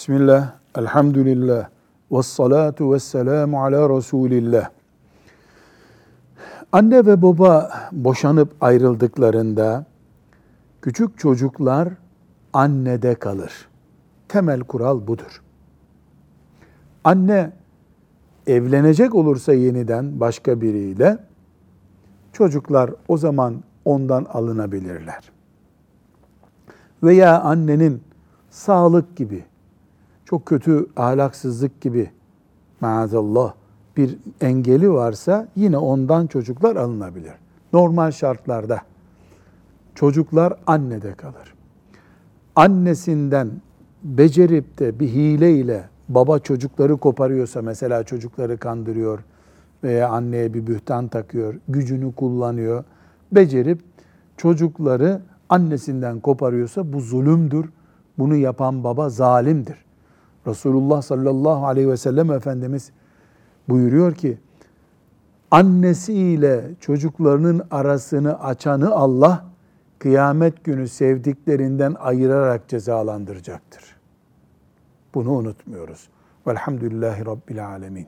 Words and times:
Bismillah, 0.00 0.52
elhamdülillah, 0.74 1.68
ve 2.12 2.22
salatu 2.22 2.92
ve 2.92 2.98
selamu 2.98 3.64
ala 3.64 3.96
Resulillah. 3.96 4.70
Anne 6.72 7.06
ve 7.06 7.22
baba 7.22 7.70
boşanıp 7.92 8.54
ayrıldıklarında 8.60 9.84
küçük 10.82 11.18
çocuklar 11.18 11.88
annede 12.52 13.14
kalır. 13.14 13.68
Temel 14.28 14.60
kural 14.60 15.06
budur. 15.06 15.42
Anne 17.04 17.52
evlenecek 18.46 19.14
olursa 19.14 19.52
yeniden 19.52 20.20
başka 20.20 20.60
biriyle 20.60 21.18
çocuklar 22.32 22.90
o 23.08 23.16
zaman 23.16 23.62
ondan 23.84 24.24
alınabilirler. 24.24 25.30
Veya 27.02 27.40
annenin 27.40 28.02
sağlık 28.50 29.16
gibi, 29.16 29.44
çok 30.30 30.46
kötü 30.46 30.86
ahlaksızlık 30.96 31.80
gibi 31.80 32.10
maazallah 32.80 33.54
bir 33.96 34.18
engeli 34.40 34.92
varsa 34.92 35.48
yine 35.56 35.78
ondan 35.78 36.26
çocuklar 36.26 36.76
alınabilir. 36.76 37.32
Normal 37.72 38.10
şartlarda 38.10 38.80
çocuklar 39.94 40.54
annede 40.66 41.14
kalır. 41.14 41.54
Annesinden 42.56 43.50
becerip 44.02 44.78
de 44.78 45.00
bir 45.00 45.08
hileyle 45.08 45.88
baba 46.08 46.38
çocukları 46.38 46.96
koparıyorsa 46.96 47.62
mesela 47.62 48.02
çocukları 48.02 48.58
kandırıyor 48.58 49.18
veya 49.84 50.08
anneye 50.08 50.54
bir 50.54 50.66
bühtan 50.66 51.08
takıyor, 51.08 51.54
gücünü 51.68 52.12
kullanıyor, 52.14 52.84
becerip 53.32 53.80
çocukları 54.36 55.20
annesinden 55.48 56.20
koparıyorsa 56.20 56.92
bu 56.92 57.00
zulümdür. 57.00 57.70
Bunu 58.18 58.36
yapan 58.36 58.84
baba 58.84 59.08
zalimdir. 59.08 59.89
Resulullah 60.46 61.02
sallallahu 61.02 61.66
aleyhi 61.66 61.88
ve 61.88 61.96
sellem 61.96 62.30
Efendimiz 62.30 62.90
buyuruyor 63.68 64.14
ki 64.14 64.38
annesiyle 65.50 66.70
çocuklarının 66.80 67.62
arasını 67.70 68.44
açanı 68.44 68.90
Allah 68.90 69.44
kıyamet 69.98 70.64
günü 70.64 70.88
sevdiklerinden 70.88 71.94
ayırarak 71.98 72.68
cezalandıracaktır. 72.68 73.96
Bunu 75.14 75.32
unutmuyoruz. 75.32 76.08
Velhamdülillahi 76.46 77.26
Rabbil 77.26 77.66
Alemin. 77.66 78.06